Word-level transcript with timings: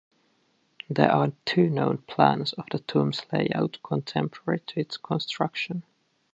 There 0.89 1.11
are 1.11 1.31
two 1.45 1.69
known 1.69 1.99
plans 1.99 2.53
of 2.53 2.65
the 2.71 2.79
tomb's 2.79 3.21
layout 3.31 3.77
contemporary 3.83 4.61
to 4.65 4.79
its 4.79 4.97
construction. 4.97 5.83